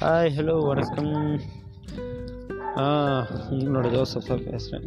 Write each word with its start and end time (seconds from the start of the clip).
Hi 0.00 0.28
hello 0.34 0.54
வணக்கம். 0.66 1.14
ஆ 2.80 2.84
உங்களோட 3.54 3.86
ஜோசஃபாக 3.94 4.36
பேசுகிறேன் 4.44 4.84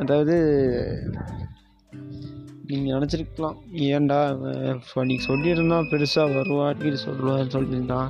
அதாவது 0.00 0.36
நீங்கள் 2.70 2.94
நினச்சிருக்கலாம் 2.94 3.58
ஏன்டா 3.88 4.20
நீங்கள் 5.10 5.26
சொல்லியிருந்தான் 5.26 5.90
பெருசாக 5.90 6.34
வருவா 6.38 6.64
அடிக்கடி 6.68 7.00
சொல்லுவான்னு 7.04 7.54
சொல்லியிருந்தான் 7.56 8.08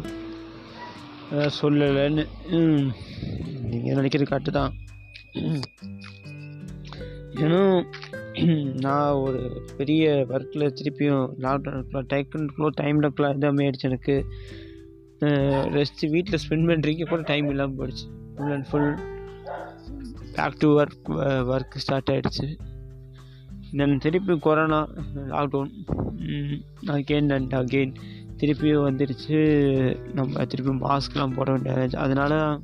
அதான் 1.30 1.56
சொல்லலைன்னு 1.60 2.24
நீங்கள் 3.70 3.98
நினைக்கிறது 4.00 4.30
காட்டு 4.30 4.52
தான். 4.58 4.72
ஏன்னா 7.42 7.60
நான் 8.86 9.20
ஒரு 9.24 9.42
பெரிய 9.80 10.26
ஒர்க்கில் 10.36 10.76
திருப்பியும் 10.78 11.26
லாக்டவுனுக்குள்ள 11.46 12.04
டைக்குள்ள 12.14 12.72
டைம்லக்குள்ள 12.82 13.34
இதாமே 13.36 13.66
ஆயிடுச்சு 13.66 13.90
எனக்கு. 13.92 14.16
ரெஸ்ட்டு 15.76 16.10
வீட்டில் 16.10 16.40
ஸ்பெண்ட் 16.48 16.68
பண்ணுறதுக்கு 16.70 17.08
கூட 17.08 17.22
டைம் 17.22 17.48
இல்லாமல் 17.48 17.78
போயிடுச்சு. 17.78 18.06
Full 18.36 18.52
and 18.52 18.66
full 18.70 18.94
back 20.34 20.58
to 20.58 20.80
work 20.80 21.08
work 21.54 21.76
start 21.76 22.10
ஆகிடுச்சு 22.10 22.56
தென் 23.76 23.98
திருப்பி 23.98 24.38
corona 24.38 24.88
lockdown 25.14 25.72
again 26.86 27.32
and 27.34 27.54
again 27.54 27.94
திருப்பியும் 28.36 28.86
வந்துடுச்சு 28.88 29.38
நம்ம 30.14 30.44
திருப்பி 30.44 30.72
மாஸ்க்லாம் 30.72 31.34
போட 31.36 31.52
வேண்டிய 31.52 31.88
அதனால் 31.98 32.62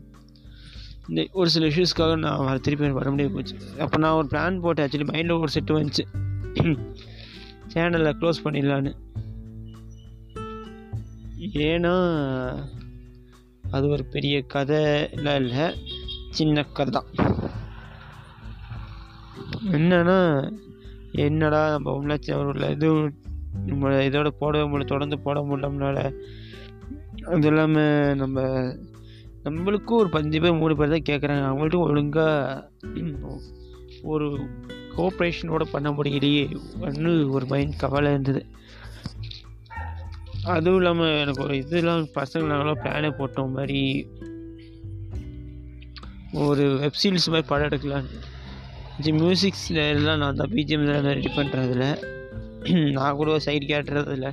இந்த 1.09 1.27
ஒரு 1.33 1.51
சில 1.51 1.67
இஷ்யூஸ்க்காக 1.67 2.19
நான் 2.19 2.45
வர 2.45 2.59
திருப்பி 2.59 2.89
வர 2.89 3.11
முடியாது 3.11 3.35
போச்சு. 3.35 3.57
அப்போ 3.79 3.99
நான் 3.99 4.13
ஒரு 4.13 4.29
பிளான் 4.31 4.61
போட்டேன். 4.61 4.87
ஆக்சுவலி 4.87 5.09
மைண்டில் 5.13 5.39
ஒரு 5.39 5.53
செட்டு 5.55 5.79
வந்துச்சு. 5.79 6.05
சேனலை 7.75 8.13
க்ளோஸ் 8.21 8.45
பண்ணிடலான்னு 8.45 8.93
ஏன்னா 11.53 11.95
அது 13.71 13.89
ஒரு 13.89 14.05
பெரிய 14.05 14.45
கதைலாம் 14.55 15.41
இல்லை 15.41 15.75
சின்ன 16.31 16.63
கதை 16.63 16.93
தான் 16.93 17.07
என்னன்னா 19.73 20.53
என்னடா 21.13 21.71
நம்ம 21.71 21.93
உள்ள 21.93 22.19
எதுவும் 22.19 22.67
இது 22.71 23.13
நம்ம 23.67 23.89
இதோட 23.89 24.31
போடவே 24.41 24.65
முடியல 24.67 24.85
தொடர்ந்து 24.85 25.19
போட 25.19 25.41
முடியலம்னால 25.41 26.15
அது 27.25 27.47
இல்லாமல் 27.47 28.15
நம்ம 28.15 28.41
நம்மளுக்கும் 29.45 30.01
ஒரு 30.01 30.09
பஞ்சு 30.09 30.41
பேர் 30.41 30.53
மூணு 30.53 30.77
பேர் 30.77 30.89
தான் 30.89 31.09
கேட்குறாங்க 31.11 31.45
அவங்கள்ட்டும் 31.47 31.87
ஒழுங்காக 31.87 32.71
ஒரு 34.03 34.49
கோஆப்ரேஷனோட 34.97 35.63
பண்ண 35.73 35.91
முடியலையே 35.91 36.57
ஒன்று 36.81 37.31
ஒரு 37.31 37.47
மைண்ட் 37.47 37.77
கவலை 37.77 38.11
இருந்தது. 38.11 38.47
அதுவும் 40.53 40.79
இல்லாமல் 40.79 41.19
எனக்கு 41.21 41.43
ஒரு 41.43 41.55
இதெல்லாம் 41.57 42.03
பசங்க 42.17 42.45
நாங்களாம் 42.51 42.81
பிளானே 42.85 43.11
போட்டோம் 43.19 43.55
மாதிரி. 43.57 43.83
ஒரு 46.47 46.65
வெப் 46.83 46.99
சீரிஸ் 47.03 47.33
மாதிரி 47.33 47.47
படம் 47.51 47.69
எடுக்கலான்னு 47.69 49.13
மியூசிக்ஸில் 49.21 49.81
எல்லாம் 49.95 50.21
நான் 50.23 50.39
தான் 50.41 50.53
பிஜிஎம் 50.55 50.85
தான் 50.89 51.17
ரெடி 51.19 51.31
பண்ணுறதில்ல 51.37 51.87
நான் 52.97 53.17
கூட 53.19 53.29
ஒரு 53.37 53.43
சைடு 53.47 53.65
கேட்டுறதில்ல. 53.71 54.29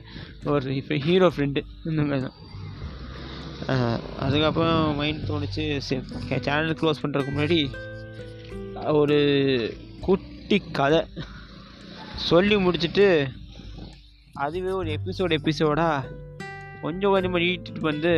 ஒரு 0.53 0.75
இப்போ 0.79 0.95
ஹீரோ 1.05 1.27
ஃப்ரெண்டு 1.35 1.61
இந்த 1.89 2.01
மாதிரி 2.01 2.21
தான். 2.27 2.37
அதுக்கப்புறம் 4.25 4.95
மைண்ட் 4.99 5.27
தோணுச்சு 5.29 5.65
சேனல் 6.47 6.77
க்ளோஸ் 6.81 7.01
பண்ணுறதுக்கு 7.03 7.33
முன்னாடி 7.35 7.59
ஒரு 8.99 9.17
குட்டி 10.07 10.59
கதை. 10.79 11.01
சொல்லி 12.29 12.55
முடிச்சுட்டு 12.55 13.05
அதுவே 14.43 14.71
ஒரு 14.71 14.89
எபிசோடு 14.91 15.35
எபிசோடாக 15.37 16.05
கொஞ்சம் 16.81 17.11
கொஞ்சமாக 17.11 17.43
நீட்டிட்டு 17.43 17.79
வந்து 17.79 18.11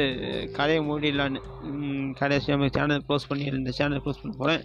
கடையை 0.54 0.82
மூடிடலான்னு 0.90 1.40
கடைசி 2.14 2.52
நம்ம 2.52 2.68
சேனல் 2.68 3.04
க்ளோஸ் 3.08 3.28
பண்ணி 3.28 3.46
இந்த 3.46 3.72
சேனல் 3.72 4.02
க்ளோஸ் 4.06 4.22
பண்ண 4.22 4.36
போகிறேன் 4.38 4.64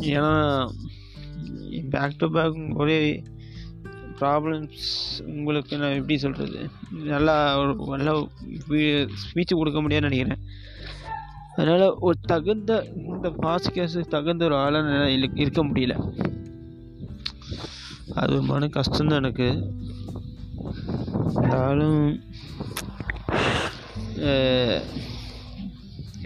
ஏன்னா 0.00 0.32
பேக் 1.90 2.18
டு 2.18 2.28
பேக் 2.30 2.56
ஒரே 2.76 2.96
ப்ராப்ளம்ஸ் 4.20 4.88
உங்களுக்கு 5.26 5.78
நான் 5.78 5.96
எப்படி 6.00 6.18
சொல்கிறது 6.18 6.60
நல்லா 6.90 7.36
ஒரு 7.62 7.74
நல்லா 8.02 8.14
ஸ்பீச் 9.26 9.58
கொடுக்க 9.60 9.80
முடியாதுன்னு 9.80 10.16
நினைக்கிறேன். 10.16 10.42
அதனால் 11.56 11.94
ஒரு 12.06 12.16
தகுந்த 12.20 12.72
இந்த 13.06 13.28
பாஸ்கேஸுக்கு 13.42 14.12
தகுந்த 14.16 14.44
ஒரு 14.44 14.56
ஆளாக 14.56 15.10
இருக்க 15.10 15.60
முடியல. 15.64 15.94
அது 18.14 18.42
மன 18.42 18.66
கஷ்டம்தான் 18.66 19.20
எனக்கு. 19.22 19.48
இருந்தாலும் 21.46 22.00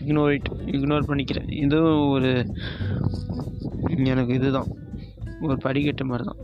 இக்னோர் 0.00 0.34
இட் 0.36 0.48
இக்னோர் 0.76 1.08
பண்ணிக்கிறேன். 1.10 1.48
இதுவும் 1.64 2.04
ஒரு 2.14 2.30
எனக்கு 4.12 4.32
இதுதான். 4.38 4.70
ஒரு 5.46 5.56
படிக்கட்டு 5.64 6.04
மாதிரி 6.10 6.24
தான் 6.28 6.40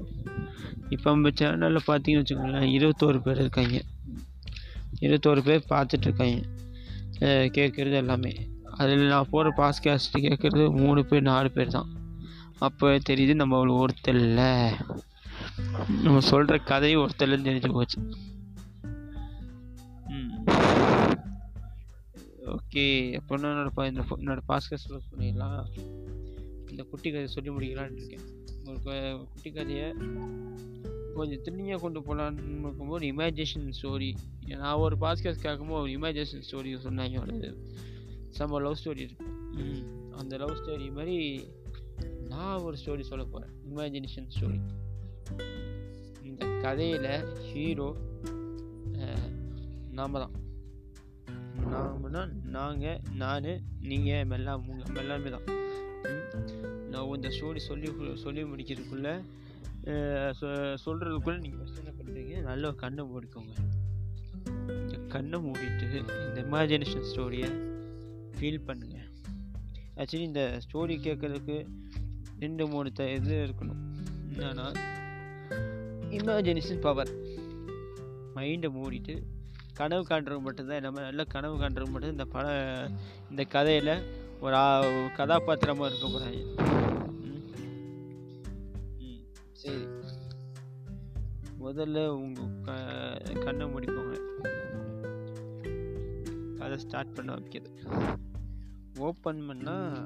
இப்போ 0.94 1.06
நம்ம 1.14 1.30
சேனலில் 1.38 1.86
பார்த்தீங்கன்னு 1.88 2.22
வச்சுக்கோங்களேன் 2.22 2.74
இருபத்தோரு 2.76 3.18
பேர் 3.26 3.40
இருக்காங்க. 3.44 3.78
இருபத்தோரு 5.04 5.40
பேர் 5.48 5.70
பார்த்துட்ருக்காங்க 5.72 6.38
கேட்குறது 7.56 7.96
எல்லாமே. 8.02 8.32
அதில் 8.80 9.10
நான் 9.14 9.32
போகிற 9.32 9.52
பாஸ்காஸ்ட்டு 9.60 10.24
கேட்குறது 10.26 10.64
மூணு 10.82 11.02
பேர் 11.10 11.28
நாலு 11.32 11.50
பேர் 11.56 11.76
தான். 11.78 11.90
அப்போ 12.66 12.86
தெரியுது 13.08 13.34
நம்ம 13.40 13.56
அவ்வளோ 13.58 13.80
ஒருத்தர் 13.82 14.22
இல்லை. 14.28 14.52
நம்ம 16.04 16.18
சொல்கிற 16.30 16.58
கதையும் 16.70 17.04
ஒருத்தர்லேருந்து 17.04 17.50
தெரிஞ்சு 17.50 17.76
போச்சு. 17.78 17.98
ஓகே 22.56 22.84
எப்போனா 23.18 23.48
என்னோட 23.52 23.86
இந்த 23.90 24.02
என்னோட 24.16 24.40
பாஸ்காஸ்ட் 24.48 24.88
க்ளோஸ் 24.88 25.10
பண்ணிடலாம் 25.12 25.62
இந்த 26.70 26.82
குட்டி 26.90 27.08
கதையை 27.10 27.30
சொல்லி 27.34 27.50
முடிக்கலான்னு 27.50 27.98
இருக்கேன். 27.98 28.26
ஒரு 28.68 28.78
குட்டி 29.32 29.50
கதையை 29.50 29.88
கொஞ்சம் 31.14 31.42
திரும்பியாக 31.44 31.80
கொண்டு 31.80 32.00
போகலான்னு 32.00 32.62
இருக்கும்போது 32.62 33.04
இமேஜினேஷன் 33.12 33.68
ஸ்டோரி 33.78 34.10
நான் 34.62 34.80
ஒரு 34.86 34.96
பாஸ்காஸ்ட் 35.00 35.44
கேட்கும்போது 35.46 35.82
ஒரு 35.82 35.92
இமேஜினேஷன் 35.98 36.46
ஸ்டோரி 36.48 36.72
சொன்னாங்க. 36.86 37.20
ஒரு 37.20 37.36
செம்ம 38.38 38.60
லவ் 38.64 38.80
ஸ்டோரி 38.82 39.02
இருக்கு. 39.06 39.28
அந்த 40.16 40.32
லவ் 40.36 40.58
ஸ்டோரி 40.60 40.88
மாதிரி 40.92 41.18
நான் 42.32 42.64
ஒரு 42.66 42.76
ஸ்டோரி 42.84 43.04
சொல்ல 43.10 43.24
போகிறேன் 43.24 43.54
இமேஜினேஷன் 43.70 44.28
ஸ்டோரி 44.36 44.60
இந்த 46.22 46.46
கதையில் 46.64 47.10
ஹீரோ 47.50 47.88
நாம் 49.98 50.20
தான். 50.22 50.34
நாமனா 51.72 52.20
நாங்கள் 52.56 53.00
நான் 53.22 53.46
நீங்கள் 53.90 54.32
எல்லாம் 54.36 54.64
உங்கள் 54.72 55.00
எல்லாமே 55.02 55.30
தான். 55.34 55.46
நான் 56.92 57.14
இந்த 57.16 57.30
ஸ்டோரி 57.36 57.60
சொல்லி 57.68 57.88
சொல்லி 58.24 58.42
முடிக்கிறதுக்குள்ளே 58.50 59.14
சொல்கிறதுக்குள்ளே 60.84 61.38
நீங்கள் 61.44 61.60
ஃபஸ்ட் 61.60 61.80
என்ன 61.82 61.92
பண்ணுறீங்க 61.98 62.36
நல்ல 62.48 62.70
கண்ணை 62.82 63.02
மூடிக்கோங்க. 63.10 63.52
இந்த 64.82 64.96
கண்ணை 65.14 65.38
மூடிட்டு 65.46 65.86
இந்த 66.28 66.40
இமேஜினேஷன் 66.46 67.06
ஸ்டோரியை 67.10 67.50
ஃபீல் 68.36 68.64
பண்ணுங்கள் 68.68 69.04
ஆக்சுவலி 70.00 70.26
இந்த 70.30 70.42
ஸ்டோரி 70.64 70.96
கேட்குறதுக்கு 71.06 71.56
ரெண்டு 72.44 72.64
மூணு 72.72 72.88
த 72.98 73.04
இது 73.18 73.36
இருக்கணும். 73.46 73.80
என்னன்னா 74.32 74.66
இமேஜினேஷன் 76.18 76.82
பவர் 76.86 77.12
மைண்டை 78.36 78.68
மூடிட்டு 78.78 79.14
கனவு 79.76 80.04
காண்றவங்க 80.08 80.40
மட்டும்தான் 80.40 80.80
நம்ம 80.80 81.00
நல்ல 81.00 81.24
கனவு 81.24 81.56
காண்றவங்க 81.56 81.90
மட்டும் 81.90 82.10
இந்த 82.10 82.24
பட 82.24 82.46
இந்த 83.30 83.44
கதையில் 83.44 83.92
ஒரு 84.40 84.56
கதாபாத்திரமாக 85.16 85.88
இருக்க 85.88 86.06
போகிறாங்க 86.06 86.42
சரி. 89.52 89.84
முதல்ல 91.60 92.06
உங்கள் 92.16 92.60
க 92.60 92.72
கண்ணை 93.40 93.66
முடிப்போங்க 93.66 94.14
கதை 96.58 96.78
ஸ்டார்ட் 96.78 97.14
பண்ண 97.14 97.32
வைக்கிறது. 97.32 97.72
ஓப்பன் 98.98 99.42
பண்ணால் 99.48 99.96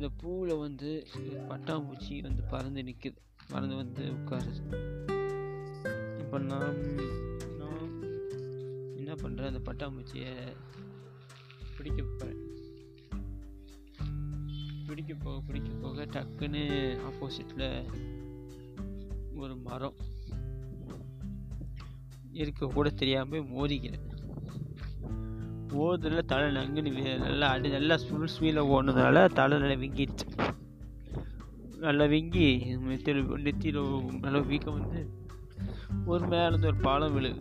அந்த 0.00 0.12
பூவில் 0.22 0.58
வந்து 0.58 1.06
பட்டாம்பூச்சி 1.48 2.20
வந்து 2.22 2.42
பறந்து 2.42 2.82
நிற்குது 2.82 3.18
பறந்து 3.48 3.74
வந்து 3.74 4.04
உட்காருது. 4.12 4.60
இப்போ 6.18 6.38
நான் 6.38 6.78
நான் 7.58 7.90
என்ன 8.96 9.14
பண்ணுறேன் 9.14 9.50
அந்த 9.52 9.60
பட்டாம்பூச்சியை 9.66 10.32
பிடிக்க 11.76 12.02
போகிறேன் 12.02 12.40
பிடிக்க 14.86 15.14
போக 15.14 15.40
பிடிக்க 15.40 15.70
போக 15.82 16.04
டக்குன்னு 16.04 16.62
ஆப்போசிட்டில் 17.10 17.68
ஒரு 19.36 19.56
மரம் 19.56 19.98
இருக்க. 22.32 22.66
கூட 22.66 22.90
தெரியாமல் 22.90 23.50
மோதிக்கிறேன் 23.56 24.09
ஓதுல 25.78 26.22
தலை 26.26 26.46
நங்குன்னு 26.56 26.90
நல்லா 27.18 27.48
அடி 27.48 27.68
நல்லா 27.68 27.96
ஃபுல் 28.04 28.30
ஸ்பீடில் 28.34 28.68
ஓடுனதுனால 28.74 29.26
தலை 29.32 29.58
நல்லா 29.58 29.76
விங்கிடுச்சு. 29.82 30.26
நல்லா 31.78 32.04
வீங்கி 32.04 32.46
நெத்தியில் 32.88 33.22
நெத்தியில் 33.44 33.80
நல்லா 34.20 34.40
வீக்கம் 34.50 34.78
வந்து 34.78 35.00
ஒரு 36.06 36.24
மேலேருந்து 36.26 36.66
ஒரு 36.66 36.76
பாலம் 36.76 37.14
விழுது 37.14 37.40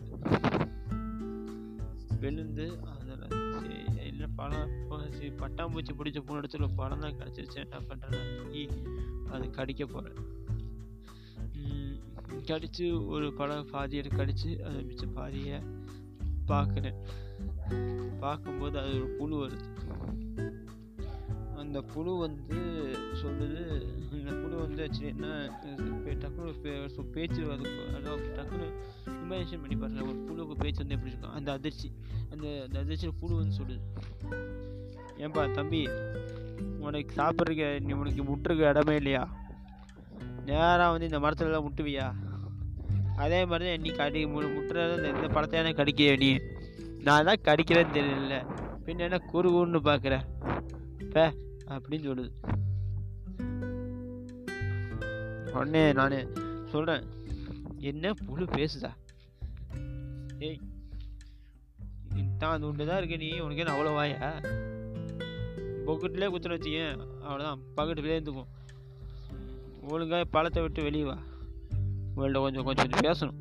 விழுந்து 2.19 2.65
அதில் 2.91 3.25
சரி 3.53 3.77
இல்லை 4.07 4.27
பழம் 4.35 4.71
சரி 5.17 5.29
பட்டாம்பூச்சி 5.41 5.93
பிடிச்ச 5.99 6.19
போன 6.19 6.39
இடத்துல 6.41 6.67
ஒரு 6.67 6.75
பழம் 6.75 6.99
தான் 6.99 7.17
கிடச்சிருச்சு. 7.19 7.59
என்ன 7.65 7.79
பண்ணுறேன்னு 7.89 8.35
சொல்லி 8.39 8.63
அது 9.31 9.51
கடிக்க 9.51 9.85
போகிறேன் 9.85 10.27
கடித்து 12.45 12.85
ஒரு 13.05 13.33
பழம் 13.33 13.69
பாதியை 13.71 14.03
கடித்து 14.19 14.49
அதை 14.65 14.79
மிச்ச 14.83 15.05
பாதியை 15.13 15.57
பார்க்குறேன் 16.47 16.99
பார்க்கும்போது 18.19 18.79
அது 18.79 18.95
ஒரு 18.95 19.07
புழு 19.19 19.35
வருது 19.43 19.67
அந்த 21.55 21.81
புழு 21.81 22.11
வந்து 22.17 22.59
சொல்லுது 23.21 23.63
இந்த 24.11 24.31
புழு 24.31 24.55
வந்து 24.57 24.81
ஆக்சுவலி 24.85 25.09
என்ன 25.15 25.27
டக்குனு 26.23 26.53
பேச்சு 27.11 27.41
அது 27.51 27.65
டக்குனு 28.37 28.67
இமேஜினேஷன் 29.23 29.61
பண்ணி 29.63 29.75
பாருங்க. 29.75 30.01
ஒரு 30.01 30.19
புழுக்கு 30.27 30.55
பேச்சு 30.57 30.77
வந்து 30.77 30.95
எப்படி 30.95 31.11
இருக்கும்? 31.11 31.31
அந்த 31.31 31.51
அதிர்ச்சி 31.51 31.89
அந்த 32.31 32.45
அந்த 32.65 32.79
அதிர்ச்சியில் 32.79 33.19
புழு 33.19 33.35
வந்து 33.35 33.57
சொல்லுது. 33.59 33.83
ஏன்பா 35.17 35.51
தம்பி 35.51 35.81
உனக்கு 36.79 37.13
சாப்பிட்றதுக்கு 37.15 37.67
நீ 37.79 37.93
உனக்கு 37.93 38.23
முட்டுருக்க 38.23 38.69
இடமே 38.69 38.95
இல்லையா? 38.95 39.23
நேராக 40.45 40.91
வந்து 40.91 41.05
இந்த 41.05 41.19
மரத்துலலாம் 41.19 41.67
முட்டுவியா 41.67 42.07
அதே 43.15 43.45
மாதிரி 43.45 43.69
தான் 43.69 43.81
நீ 43.81 43.89
கடி 43.89 44.25
முட்டுறத 44.25 45.15
இந்த 45.15 45.27
படத்தையான 45.27 45.73
பழத்தையான 45.75 46.17
நீ? 46.17 46.31
நான் 47.03 47.27
தான் 47.27 47.43
கடிக்கிறேன்னு 47.47 47.95
தெரியல. 47.97 48.37
பின்ன 48.85 49.05
என்ன 49.07 49.19
குறுகுன்னு 49.31 49.79
பார்க்குறேன் 49.89 50.25
பே 51.13 51.25
அப்படின்னு 51.75 52.07
சொல்லுது. 52.09 52.31
உடனே 55.53 55.93
நான் 55.93 56.17
சொல்கிறேன் 56.71 57.05
என்ன 57.91 58.13
புழு 58.25 58.45
பேசுதா? 58.57 58.91
ஏய் 60.39 60.59
தான் 62.37 62.53
அந்த 62.53 62.67
உண்டு 62.67 62.85
தான் 62.85 62.97
இருக்க 62.97 63.15
நீ? 63.15 63.29
உனக்கு 63.39 63.63
என்ன 63.63 63.73
அவ்வளோ 63.75 63.93
வாயா? 63.93 64.29
பொக்கெட்லேயே 65.85 66.29
குத்துற 66.33 66.55
வச்சியேன் 66.55 66.99
அவ்வளோதான் 67.25 67.63
பக்கெட்டுலேயே 67.77 68.17
இருந்துக்கும் 68.17 68.51
ஒழுங்காக 69.91 70.25
பழத்தை 70.25 70.61
விட்டு 70.61 70.83
வெளியே 70.83 71.03
வா. 71.03 71.17
உங்கள்கிட்ட 72.15 72.39
கொஞ்சம் 72.45 72.67
கொஞ்சம் 72.69 72.91
பேசணும். 73.07 73.39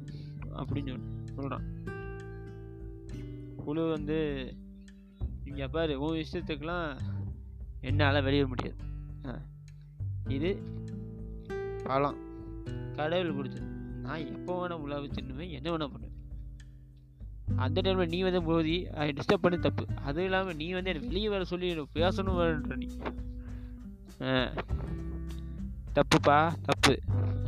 அப்படின்னு 0.60 0.92
சொல்லி 0.92 1.08
சொல்கிறான் 1.36 1.66
புழு 3.68 3.90
வந்து 3.90 4.18
இங்கே 5.44 5.66
பாரு 5.66 6.00
உன் 6.00 6.18
இஷ்டத்துக்கெலாம் 6.18 6.98
என்னால் 7.80 8.22
வெளியே 8.22 8.44
வர 8.44 8.54
முடியாது. 8.54 8.76
இது 10.28 10.50
பழம் 11.84 12.16
கடவுள் 12.92 13.34
கொடுத்தது. 13.34 13.66
நான் 14.04 14.26
எப்போ 14.26 14.52
வேணால் 14.60 14.84
உலா 14.84 14.98
வச்சுருவேன் 14.98 15.50
என்ன 15.50 15.70
வேணால் 15.70 15.92
பண்ணுவேன். 15.94 16.16
அந்த 17.56 17.80
டைமில் 17.80 18.08
நீ 18.08 18.22
வந்து 18.22 18.42
மோதி 18.42 18.88
அதை 18.88 19.12
டிஸ்டர்ப் 19.12 19.42
பண்ணி 19.42 19.58
தப்பு. 19.58 19.84
அதுவும் 20.02 20.24
இல்லாமல் 20.24 20.56
நீ 20.56 20.70
வந்து 20.72 20.90
என்னை 20.90 21.06
வெளியே 21.08 21.28
வர 21.28 21.44
சொல்லி 21.44 21.68
எனக்கு 21.68 22.00
பேசணும் 22.00 22.40
வேணுன்ற 22.40 22.76
நீ. 22.76 22.88
தப்புப்பா 25.94 26.38
தப்பு. 26.62 26.98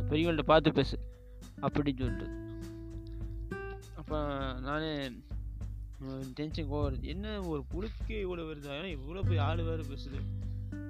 பெரியவங்கள்ட்ட 0.09 0.43
பார்த்து 0.43 0.71
பேசு. 0.71 0.99
அப்படின்னு 1.61 1.97
சொல்லிட்டு. 1.97 2.29
அப்போ 3.95 4.17
நான் 4.59 5.29
டென்ஷன் 6.37 6.69
கோவம் 6.69 6.85
வருது. 6.85 7.07
என்ன 7.13 7.33
ஒரு 7.51 7.61
புழுக்கே 7.71 8.19
இவ்வளோ 8.25 8.43
வருது? 8.51 8.69
ஆனால் 8.75 8.93
இவ்வளோ 8.97 9.21
போய் 9.27 9.43
ஆள் 9.47 9.63
வேறு 9.69 9.83
பேசுது. 9.91 10.19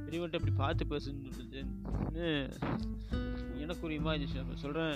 பெரியவன்ட்ட 0.06 0.40
அப்படி 0.40 0.54
பார்த்து 0.62 0.92
பேசுன்னு 0.92 1.32
சொல்லுது 1.40 1.62
எனக்கு 3.64 3.86
ஒரு 3.88 3.96
இமேஜினேஷன் 4.00 4.44
அப்போ 4.44 4.56
சொல்கிறேன் 4.66 4.96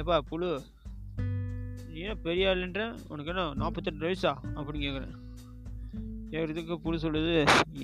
ஏப்பா 0.00 0.16
புழு 0.30 0.50
ஏன் 2.04 2.20
பெரிய 2.26 2.48
ஆளுன்ற? 2.50 2.82
உனக்கு 3.12 3.30
என்ன 3.32 3.44
நாற்பத்தெட்டு 3.62 4.06
வயசா? 4.06 4.32
அப்படின்னு 4.56 4.84
கேட்குறேன் 4.86 5.14
கேட்குறதுக்கு 6.32 6.74
புழு 6.84 6.96
சொல்லுது. 7.04 7.34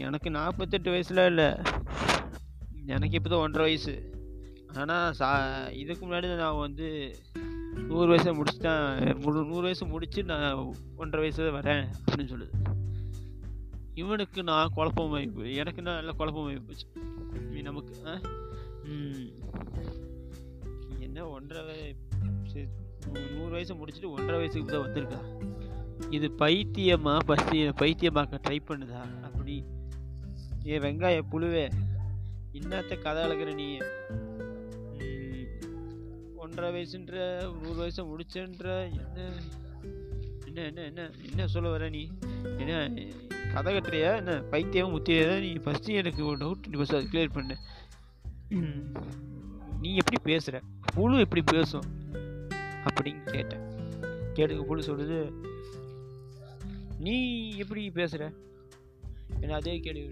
எனக்கு 0.07 0.29
நாற்பத்தெட்டு 0.39 0.91
வயசுலாம் 0.95 1.31
இல்லை. 1.33 1.49
எனக்கு 2.95 3.17
இப்போ 3.19 3.31
தான் 3.33 3.45
ஒன்றரை 3.47 3.67
வயசு. 3.69 3.95
ஆனால் 4.81 5.15
சா 5.19 5.29
இதுக்கு 5.83 6.03
முன்னாடி 6.07 6.29
நான் 6.43 6.63
வந்து 6.67 6.89
நூறு 7.81 8.09
வயசை 8.09 8.39
முடிச்சுட்டேன் 8.39 9.19
நூறு 9.47 9.61
வயசு 9.61 9.87
முடிச்சு 9.87 10.23
நான் 10.23 10.75
ஒன்றரை 10.97 11.31
வயசு 11.31 11.59
வரேன் 11.59 11.89
அப்படின்னு 12.05 12.25
சொல்லுது. 12.25 12.51
இவனுக்கு 13.95 14.43
நான் 14.43 14.73
குழப்பமாகி 14.77 15.35
போய் 15.35 15.55
எனக்கு 15.55 15.83
நான் 15.83 15.95
நல்லா 15.95 16.11
குழப்பமாகி 16.11 16.63
போச்சு. 16.67 16.87
நீ 17.51 17.61
நமக்கு 17.61 17.95
ஆ? 18.07 18.21
என்ன 20.99 21.29
ஒன்றரை 21.29 21.97
சரி, 22.45 22.69
நூறு 23.13 23.51
வயசு 23.51 23.75
முடிச்சுட்டு 23.75 24.09
ஒன்றரை 24.09 24.37
வயசுக்கு 24.37 24.73
தான் 24.73 24.89
வந்திருக்கா? 24.89 25.21
இது 26.11 26.29
பைத்தியமா 26.29 27.19
பஸ்தி 27.27 27.69
பைத்தியமாக்க 27.69 28.39
ட்ரை 28.49 28.59
பண்ணுதா? 28.69 29.23
அப்படி. 29.23 29.65
ஏ 30.67 30.79
வெங்காய 30.79 31.23
புழுவே 31.31 31.69
இன்னத்த 32.53 32.99
கதை 32.99 33.23
அழகிற 33.23 33.55
நீ 33.55 33.79
ஒன்றரை 36.53 36.71
வயசுன்ற 36.75 37.13
நூறு 37.61 37.77
வயசை 37.79 38.03
முடிச்சன்ற 38.09 38.73
என்ன 38.97 39.21
என்ன 40.47 40.65
என்ன 40.69 40.81
என்ன 40.89 41.05
என்ன 41.29 41.47
சொல்ல 41.53 41.69
வர 41.75 41.85
நீ? 41.89 42.03
என்ன 42.63 42.73
கதை 43.55 43.71
கட்டுறியா? 43.77 44.11
என்ன 44.17 44.33
பைத்தியம் 44.53 44.93
முத்திரியா? 44.95 45.31
நீ 45.45 45.53
ஃபஸ்ட்டு 45.65 45.97
எனக்கு 46.01 46.23
ஒரு 46.25 46.37
டவுட் 46.43 46.69
நீ 46.71 46.75
ஃபஸ்ட் 46.81 46.99
அது 46.99 47.09
கிளியர் 47.13 47.33
பண்ணு. 47.33 47.57
நீ 49.81 49.93
எப்படி 49.95 50.21
பேசுகிற 50.23 50.61
புழு 50.95 51.23
எப்படி 51.27 51.45
பேசும்? 51.53 51.89
அப்படின்னு 52.89 53.25
கேட்டேன். 53.31 53.65
கேட்டுக்க 54.37 54.67
புழு 54.67 54.85
சொல்லுது 54.91 55.19
நீ 56.99 57.17
எப்படி 57.65 57.85
பேசுகிற 58.01 58.31
என்ன 59.41 59.55
அதே 59.55 59.77
கேள்வி 59.81 60.07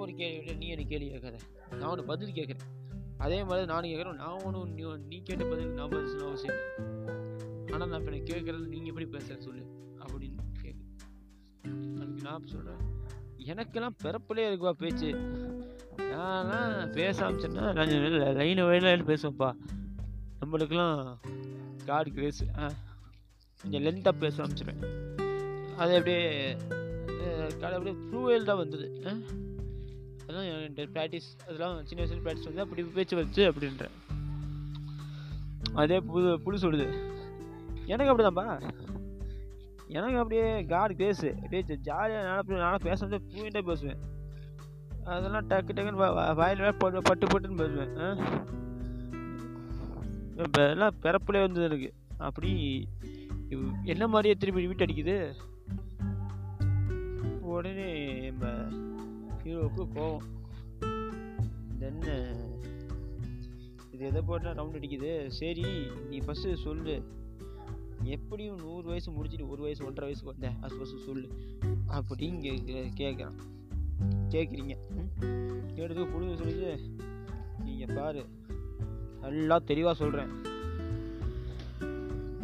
நான் 0.00 0.08
ஒரு 0.08 0.20
கேள்வி 0.20 0.52
நீ 0.60 0.66
எனக்கு 0.74 0.92
கேள்வி 0.92 1.08
கேட்காத. 1.14 1.38
நான் 1.78 1.88
உனக்கு 1.92 2.10
பதில் 2.10 2.36
கேட்குறேன். 2.36 2.62
அதே 3.24 3.38
மாதிரி 3.48 3.64
நானும் 3.70 3.90
கேட்குறேன். 3.90 4.20
நான் 4.22 4.44
ஒன்றும் 4.46 4.70
நீ 4.76 4.82
நீ 5.10 5.16
கேட்ட 5.28 5.42
பதில் 5.50 5.74
நான் 5.78 5.90
பதில் 5.94 6.10
சொல்ல 6.12 6.28
அவசியம் 6.28 6.54
இல்லை 6.54 7.72
ஆனால் 7.72 7.90
நான் 7.90 8.00
இப்போ 8.00 8.12
எனக்கு 8.12 8.30
கேட்குறது 8.30 8.64
நீங்கள் 8.72 8.90
எப்படி 8.92 9.06
பேசுகிறேன் 9.14 9.44
சொல்லு 9.46 9.62
அப்படின்னு 10.02 10.46
கேட்கு 10.62 10.86
அதுக்கு 12.00 12.24
நான் 12.28 12.48
சொல்கிறேன் 12.54 12.80
எனக்கெல்லாம் 13.52 13.98
பிறப்புலே 14.04 14.46
இருக்குவா 14.48 14.72
பேச்சு? 14.84 15.10
நான்லாம் 16.12 16.94
பேச 16.98 17.16
ஆரம்பிச்சேன்னா 17.26 18.34
லைன் 18.40 18.64
வயலில் 18.70 19.08
பேசுவேன்ப்பா. 19.12 19.50
நம்மளுக்கெல்லாம் 20.40 20.98
காடு 21.88 22.10
கிரேஸ் 22.18 22.44
ஆ 22.62 22.72
கொஞ்சம் 23.62 23.84
லென்த்தாக 23.86 24.22
பேச 24.24 24.34
ஆரம்பிச்சிருவேன். 24.42 24.82
அது 25.82 25.92
அப்படியே 25.98 26.22
கடை 27.60 27.74
அப்படியே 27.76 27.96
ஃப்ளூவல் 28.02 28.48
தான் 28.50 28.62
வந்தது. 28.64 28.88
அதெல்லாம் 30.30 30.70
அதான் 30.70 30.76
ப்ராக்டிஸ் 30.76 31.40
அதெல்லாம் 31.42 31.86
சின்ன 31.86 32.04
வயசுல 32.04 32.18
ப்ராக்டிஸ் 32.18 32.44
வந்து 32.44 32.60
அப்படி 32.60 32.82
பேச்சு 32.82 33.16
வச்சு 33.16 33.50
அப்படின்ற. 33.50 33.88
அதே 35.74 36.00
புது 36.00 36.40
புது 36.40 36.72
சொல்லுது. 36.72 36.94
எனக்கு 37.86 38.16
அப்படிதான்ப்பா. 38.16 38.70
எனக்கு 39.88 40.16
அப்படியே 40.16 40.64
காட் 40.64 40.96
பேசு 40.96 41.34
அப்படியே 41.34 41.76
ஜாலியாக 41.76 42.26
நானும் 42.26 42.46
நானும் 42.46 42.82
பேசுறது 42.82 43.20
ஃப்ளூயண்ட்டாக 43.28 43.62
பேசுவேன். 43.62 43.96
அதெல்லாம் 45.04 45.50
டக்கு 45.50 45.72
டக்குன்னு 45.72 46.34
வாயில் 46.34 46.74
பட்டு 46.74 47.02
பட்டு 47.02 47.26
பட்டுன்னு 47.26 47.56
பேசுவேன். 47.56 47.96
ஆ? 47.96 48.16
இப்போ 50.36 50.68
எல்லாம் 50.68 50.94
பிறப்புலே 51.02 51.40
வந்தது 51.40 51.62
எனக்கு. 51.62 51.94
அப்படி 52.18 52.84
என்ன 53.84 54.06
மாதிரியே 54.06 54.34
திருப்பி 54.34 54.66
வீட்டு 54.66 54.86
அடிக்குது 54.86 55.34
உடனே 57.40 58.30
நம்ம 58.30 58.48
ஹீரோவுக்கு 59.44 59.84
கோவம். 59.94 60.26
தென் 61.78 62.00
இது 63.92 64.06
எதை 64.06 64.22
போட்டால் 64.22 64.54
ரவுண்ட் 64.54 64.78
அடிக்குது? 64.78 65.26
சரி 65.26 65.64
நீ 66.08 66.18
ஃபஸ்ட்டு 66.18 66.54
சொல்லு. 66.54 67.02
எப்படியும் 68.02 68.56
நூறு 68.56 68.82
வயசு 68.82 69.10
முடிச்சுட்டு 69.10 69.48
ஒரு 69.48 69.62
வயசு 69.62 69.86
ஒன்றரை 69.86 70.10
வயசுக்கு 70.10 70.32
வந்தேன் 70.32 70.56
அது 70.60 70.76
ஃபஸ்ட்டு 70.76 71.04
சொல்லு. 71.06 71.28
அப்படின்னு 71.96 72.38
கே 72.94 73.12
கேட்குறான் 73.12 73.38
கேட்குறீங்க 74.28 74.76
கேட்டதுக்கு 75.74 76.12
புழுது 76.12 76.44
சொல்லுது 76.44 76.78
நீங்கள் 77.64 77.96
பாரு. 77.96 78.24
நல்லா 79.20 79.58
தெளிவாக 79.58 79.96
சொல்கிறேன் 79.96 80.30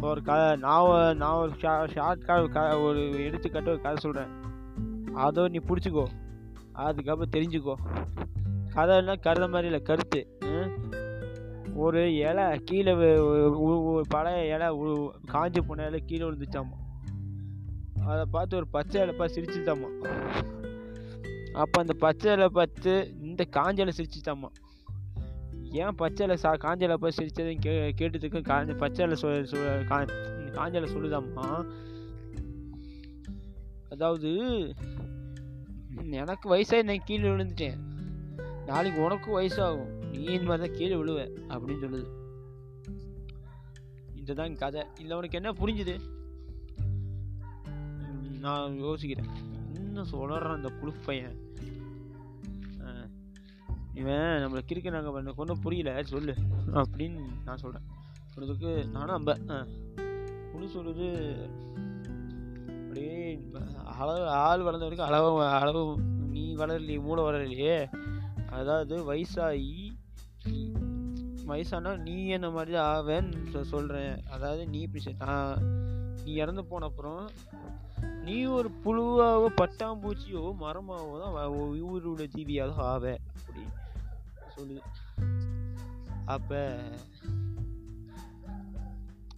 ஒரு 0.00 0.22
க 0.22 0.56
நான் 0.56 1.16
நான் 1.16 1.36
ஒரு 1.36 1.52
ஷா 1.58 1.86
ஷார்ட் 1.86 2.52
க 2.52 2.80
ஒரு 2.80 3.24
எடுத்துக்காட்டு 3.24 3.70
ஒரு 3.70 3.80
கதை 3.80 3.98
சொல்கிறேன் 3.98 4.32
அதோ 5.14 5.48
நீ 5.48 5.58
பிடிச்சிக்கோ. 5.58 6.06
அதுக்கப்புறம் 6.76 7.35
தெரிஞ்சுக்கோ. 7.37 7.75
கதைன்னா 8.75 9.21
கருத 9.21 9.49
மாதிரி 9.49 9.66
இல்லை 9.66 9.83
கருத்து. 9.83 10.21
ஒரு 11.75 12.14
இலை 12.16 12.45
கீழே 12.64 12.92
ஒரு 13.59 14.04
பழைய 14.09 14.54
இலை 14.54 14.68
காஞ்சி 15.26 15.61
போன 15.61 15.87
இலை 15.87 16.00
கீழே 16.06 16.25
விழுந்துச்சாமா? 16.25 16.76
அதை 18.06 18.25
பார்த்து 18.30 18.56
ஒரு 18.56 18.66
பச்சை 18.66 19.02
இலப்பா 19.02 19.26
சிரிச்சுட்டாமா 19.35 19.88
அப்போ 21.52 21.80
அந்த 21.80 21.92
பச்சை 21.92 22.33
இலை 22.33 22.49
பார்த்து 22.49 23.14
இந்த 23.23 23.45
காஞ்ச 23.50 23.78
இலை 23.78 23.92
சிரிச்சுட்டாமா 23.97 24.49
ஏன் 25.73 25.95
பச்சை 25.95 26.26
இலை 26.26 26.37
சா 26.37 26.54
காஞ்ச 26.54 26.83
இலை 26.83 26.97
பார்த்து 26.97 27.21
சிரிச்சதுன்னு 27.21 27.61
கே 27.61 27.95
கேட்டதுக்கு 27.99 28.40
காஞ்ச 28.50 28.76
பச்சை 28.78 29.06
இலை 29.06 29.16
சொ 29.23 29.26
சொ 29.52 29.87
கா 29.87 29.99
காஞ்ச 30.56 30.75
இலை 30.75 30.95
சொல்லுதாம்மா 30.95 31.47
அதாவது 33.88 34.30
எனக்கு 36.04 36.56
வயசாகி 36.56 36.82
நான் 36.82 37.04
கீழே 37.04 37.28
விழுந்துட்டேன். 37.28 37.76
நாளைக்கு 38.66 39.02
உனக்கும் 39.02 39.36
வயசாகும். 39.36 40.08
நீ 40.08 40.24
இந்த 40.24 40.42
மாதிரி 40.42 40.68
தான் 40.68 40.76
கீழே 40.76 40.94
விழுவ 40.94 41.30
அப்படின்னு 41.48 41.82
சொல்லுது. 41.82 42.06
இதுதான் 44.14 44.56
கதை. 44.56 44.84
இல்லை 45.00 45.16
உனக்கு 45.16 45.36
என்ன 45.36 45.52
புரிஞ்சுது? 45.52 46.00
நான் 48.40 48.70
யோசிக்கிறேன். 48.72 49.28
இன்னும் 49.74 50.04
சொல்கிறான் 50.04 50.54
அந்த 50.54 50.68
புழு 50.68 50.92
பையன் 50.92 51.44
இவன் 53.94 54.14
நம்மளை 54.14 54.60
கிறுக்க 54.68 54.90
நாங்கள் 54.90 55.12
பண்ண 55.12 55.32
ஒன்றும் 55.36 55.60
புரியல 55.60 56.02
சொல்லு 56.02 56.34
அப்படின்னு 56.72 57.24
நான் 57.44 57.56
சொல்கிறேன் 57.56 57.88
சொல்கிறதுக்கு 58.34 58.90
நானும் 58.90 59.24
நம்ப 59.24 59.38
ஆ. 59.50 59.66
புழு 60.52 60.68
சொல்கிறது 60.68 61.36
அப்படியே 62.98 63.24
அளவு 63.94 64.20
ஆள் 64.40 64.62
வளர்ந்த 64.62 64.84
வரைக்கும் 64.84 65.08
அளவு 65.08 65.30
அளவு 65.56 65.80
நீ 66.28 66.56
வளரலையே 66.56 67.00
மூளை 67.00 67.22
வளரலையே. 67.24 67.74
அதாவது 68.50 69.04
வயசாகி 69.04 69.74
வயசானா 71.46 71.96
நீ 71.98 72.26
என்ன 72.28 72.50
மாதிரி 72.50 72.72
தான் 72.72 72.88
ஆவேன்னு 72.94 73.42
சொ- 73.52 73.66
அதாவது 74.30 74.62
நீ 74.66 74.78
இப்படி 74.80 75.14
நான் 75.18 75.60
நீ 76.24 76.32
இறந்து 76.34 76.64
போன 76.64 76.84
அப்புறம் 76.84 77.20
நீ 78.22 78.44
ஒரு 78.54 78.70
புழுவாவோ 78.84 79.50
பட்டாம்பூச்சியோ 79.56 80.44
மரமாவோ 80.60 81.14
தான் 81.18 81.34
வ- 81.36 81.50
ஒ- 81.56 81.76
ஜீவியாக 82.34 82.80
ஆவ 82.86 83.04
அப்படி 83.36 83.64
சொல்லுது 84.56 84.82
அப்போ 86.26 86.62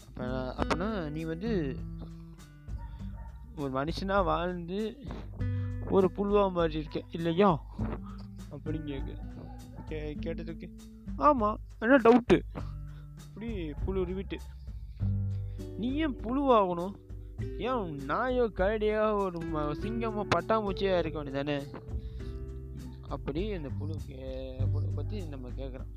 அப்போ 0.06 0.26
அப்பனா 0.58 0.88
நீ 1.10 1.24
வந்து 1.24 1.50
ஒரு 3.58 3.70
மனுஷனா 3.72 4.24
வாழ்ந்து 4.24 4.80
ஒரு 5.90 6.10
புழுவா 6.16 6.52
மாதிரி 6.52 6.78
இருக்க 6.78 7.00
இல்லையா? 7.10 7.50
அப்படின்னு 8.50 8.88
கேட்கு 8.90 9.14
கே 9.86 9.98
கேட்டதுக்கு? 10.14 10.66
ஆமாம் 11.16 11.58
என்ன 11.78 11.96
டவுட்டு 11.96 12.36
அப்படி 13.26 13.48
புழு 13.84 14.04
ரிவிட்டு 14.04 14.38
நீ 15.76 15.92
ஏன் 15.94 16.16
புழுவாகணும் 16.16 16.94
ஏன் 17.58 17.96
நாயோ 18.04 18.44
கரடியோ 18.54 19.02
ஒரு 19.16 19.38
சிங்கமோ 19.82 20.22
பட்டாம்பூச்சியாக 20.34 20.98
இருக்க 20.98 21.16
வேண்டியதானே? 21.18 21.58
அப்படி 23.08 23.52
அந்த 23.52 23.68
புழு 23.78 23.94
கே 24.06 24.22
புழு 24.72 24.86
பற்றி 24.94 25.26
நம்ம 25.26 25.48
கேட்குறோம் 25.50 25.92